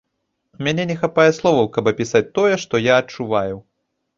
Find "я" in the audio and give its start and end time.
2.87-2.93